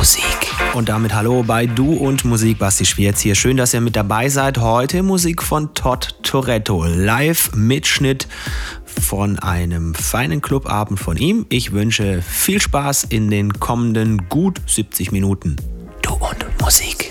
[0.00, 0.50] Musik.
[0.72, 3.34] Und damit hallo bei Du und Musik, Basti Schwierz hier.
[3.34, 4.56] Schön, dass ihr mit dabei seid.
[4.56, 6.86] Heute Musik von Todd Toretto.
[6.86, 8.26] Live-Mitschnitt
[8.86, 11.44] von einem feinen Clubabend von ihm.
[11.50, 15.56] Ich wünsche viel Spaß in den kommenden gut 70 Minuten.
[16.00, 17.10] Du und Musik.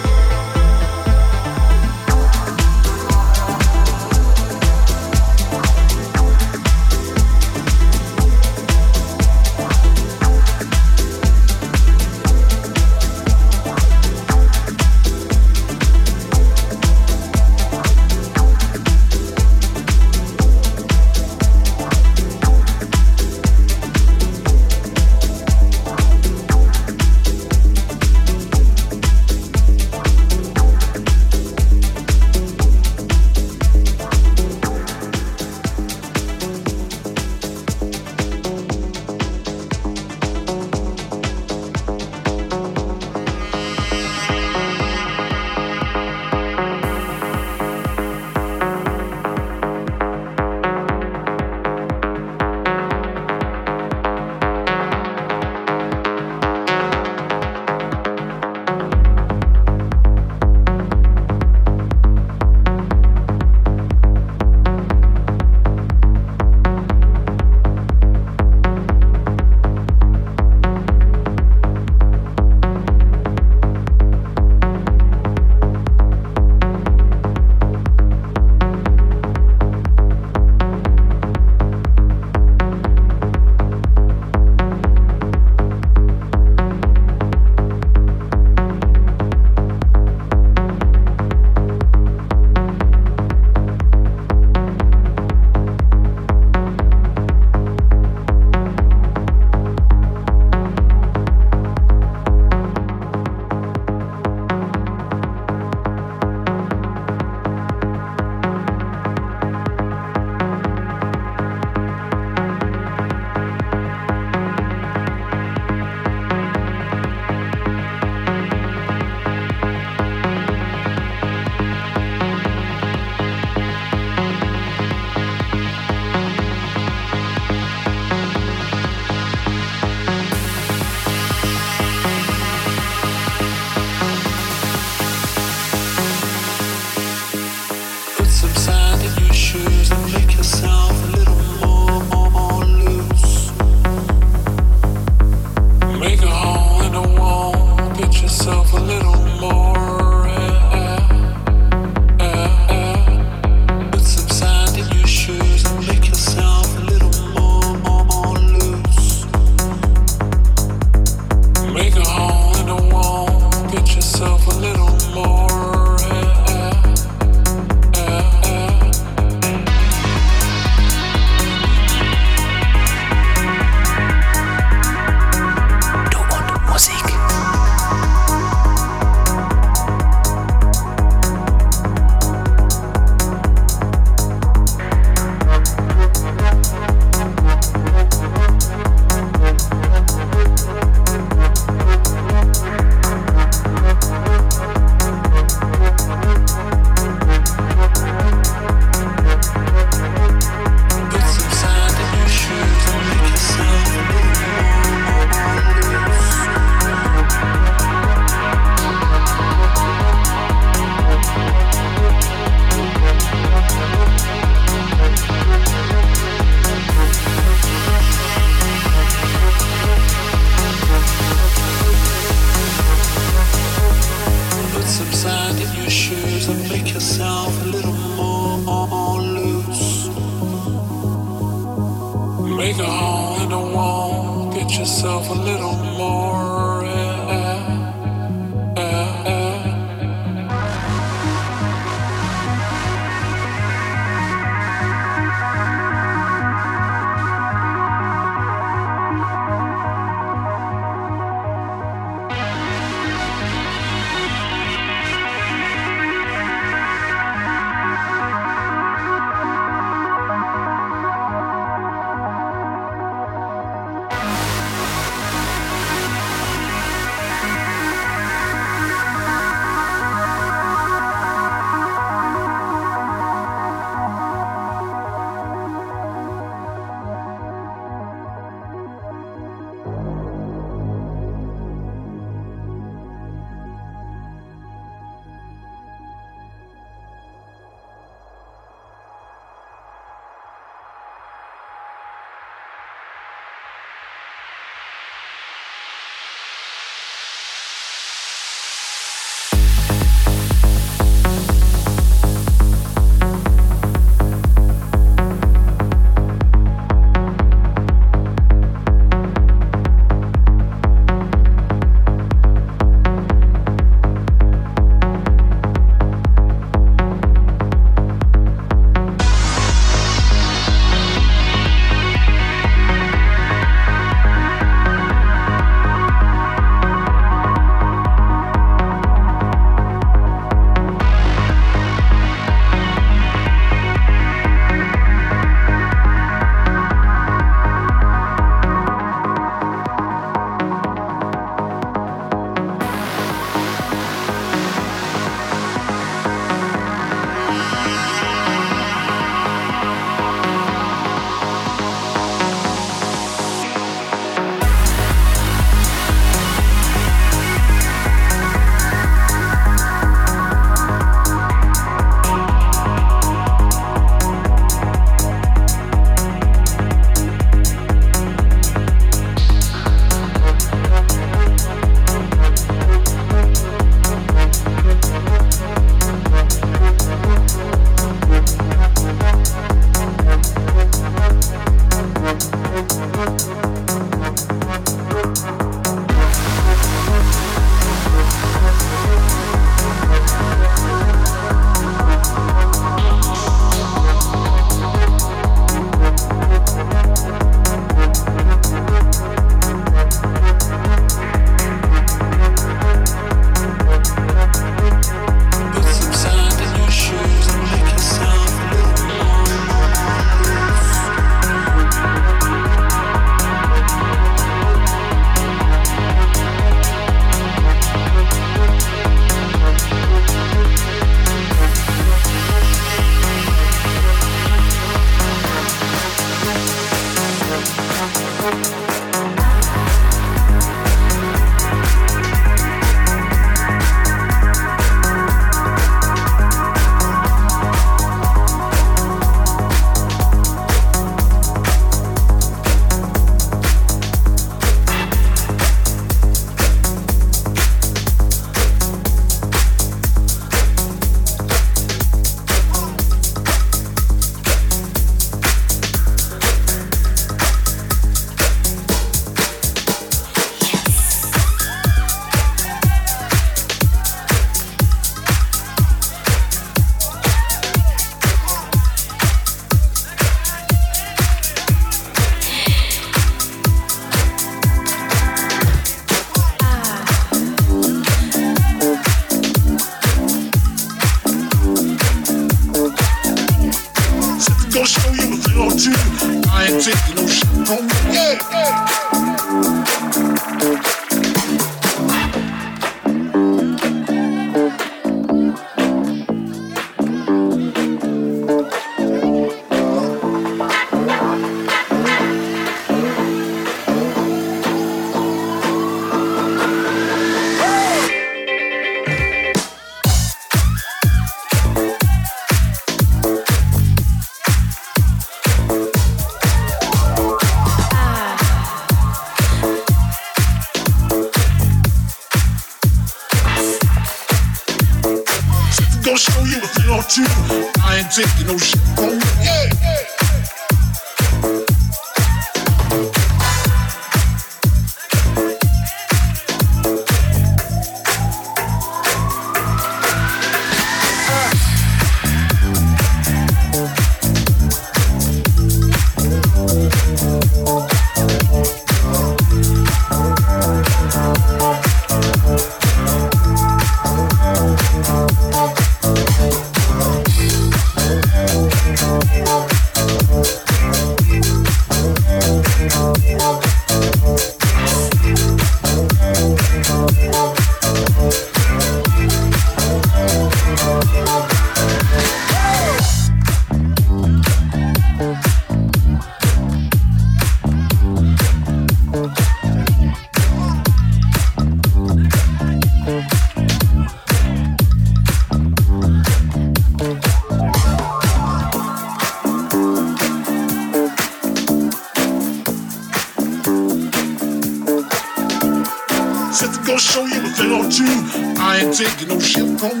[599.52, 600.00] shit from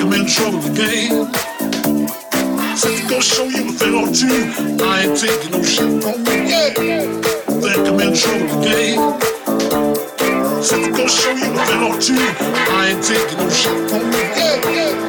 [0.00, 1.26] I'm in trouble again.
[2.76, 4.84] Said to show you a thing or two.
[4.84, 6.40] I ain't taking no shit from you.
[6.52, 6.72] Yeah.
[7.62, 8.98] Think I'm in trouble again.
[10.62, 12.24] Said to show you a thing or two.
[12.72, 14.18] I ain't taking no shit from you.
[14.18, 14.70] Yeah.
[14.70, 15.07] yeah.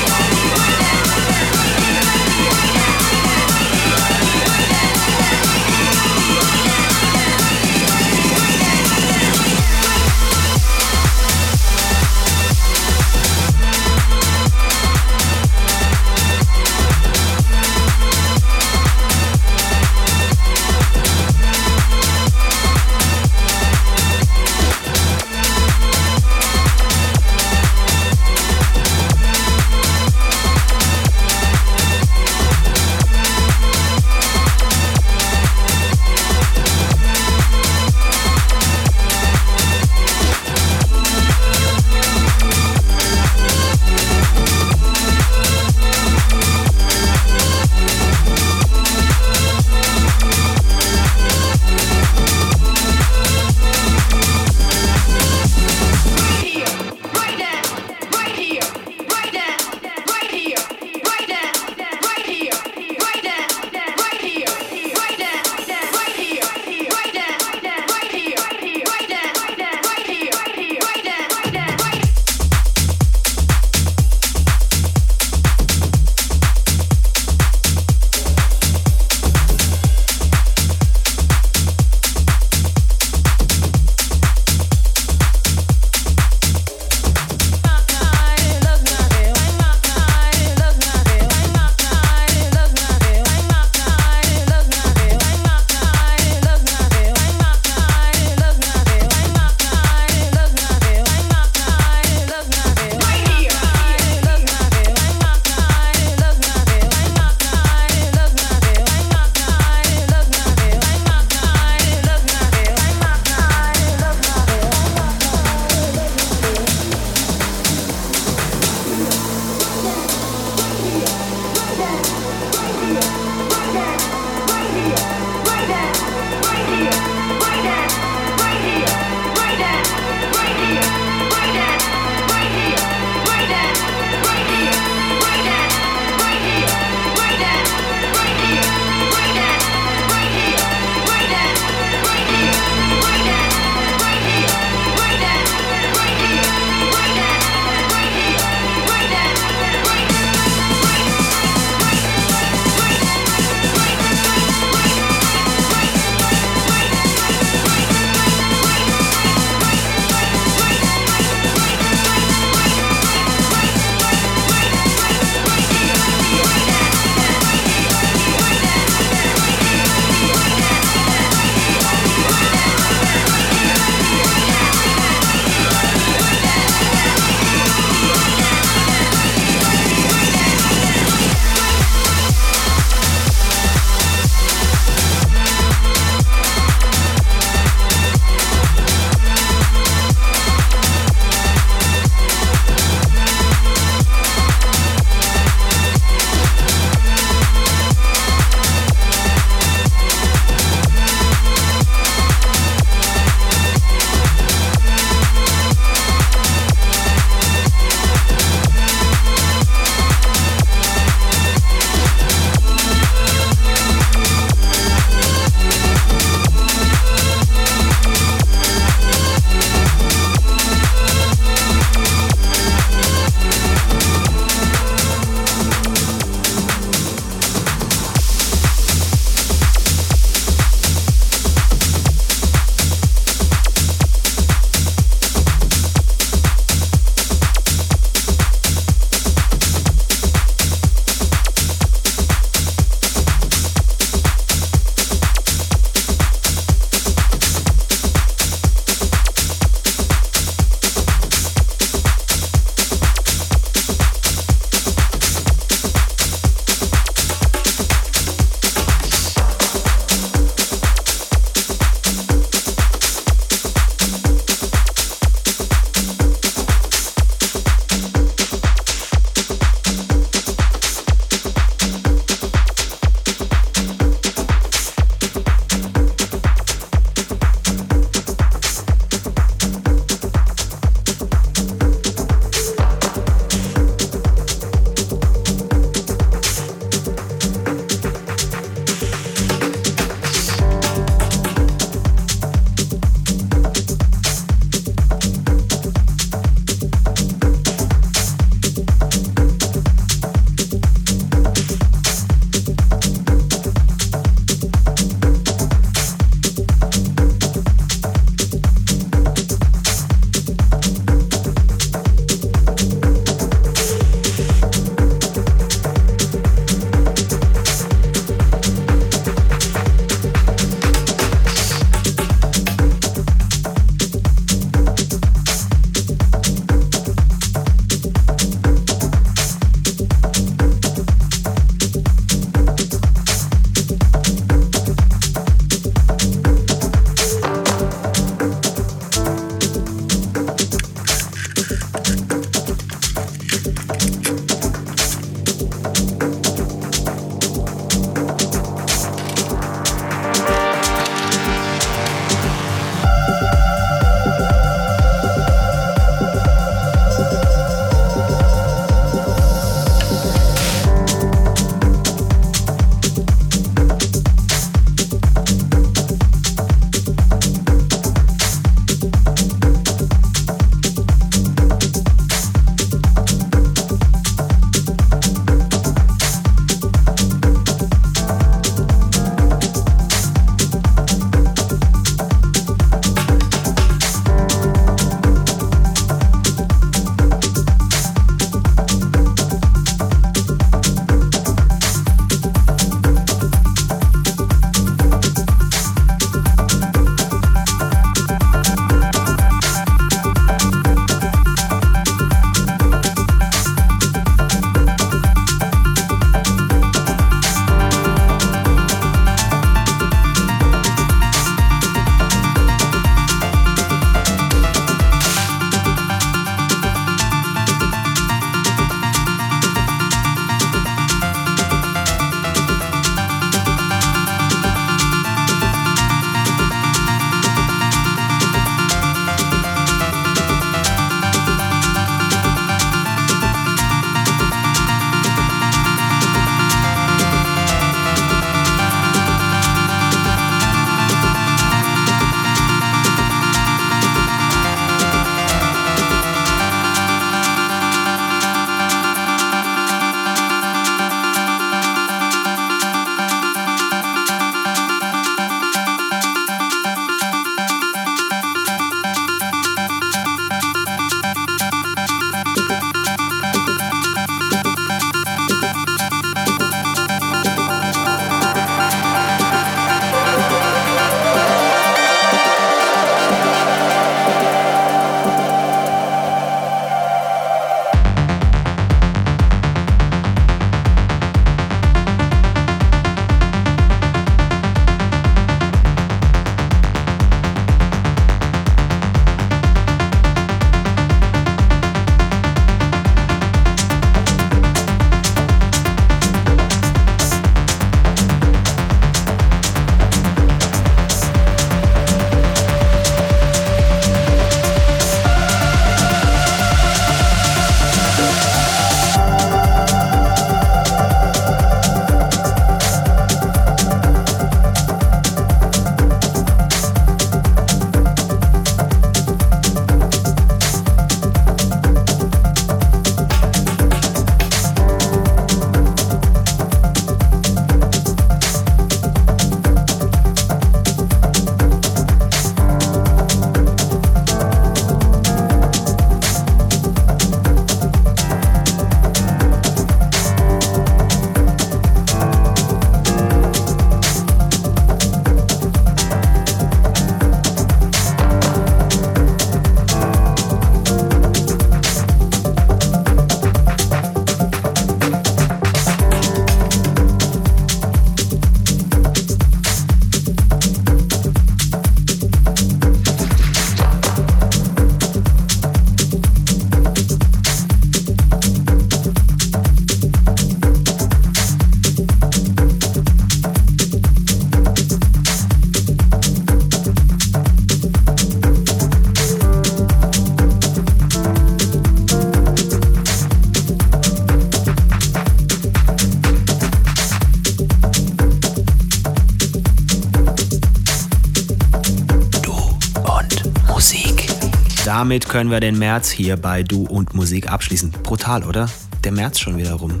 [594.98, 597.92] Damit können wir den März hier bei Du und Musik abschließen.
[598.02, 598.68] Brutal, oder?
[599.04, 600.00] Der März schon wieder rum.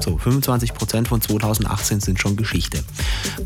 [0.00, 2.82] So, 25% von 2018 sind schon Geschichte.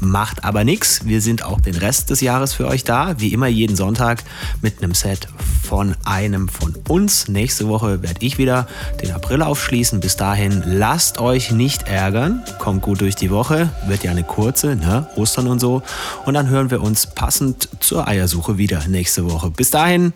[0.01, 1.05] Macht aber nichts.
[1.05, 3.21] Wir sind auch den Rest des Jahres für euch da.
[3.21, 4.25] Wie immer jeden Sonntag
[4.63, 5.29] mit einem Set
[5.63, 7.29] von einem von uns.
[7.29, 8.67] Nächste Woche werde ich wieder
[9.03, 10.01] den April aufschließen.
[10.01, 12.43] Bis dahin lasst euch nicht ärgern.
[12.59, 13.71] Kommt gut durch die Woche.
[13.87, 15.07] Wird ja eine kurze, ne?
[15.17, 15.83] Ostern und so.
[16.25, 19.51] Und dann hören wir uns passend zur Eiersuche wieder nächste Woche.
[19.51, 20.13] Bis dahin,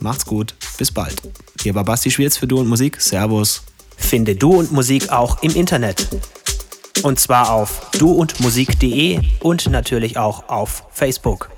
[0.00, 0.54] macht's gut.
[0.78, 1.20] Bis bald.
[1.60, 3.00] Hier war Basti Schwierz für Du und Musik.
[3.00, 3.62] Servus.
[3.96, 6.08] Finde Du und Musik auch im Internet.
[7.02, 11.49] Und zwar auf duundmusik.de und natürlich auch auf Facebook.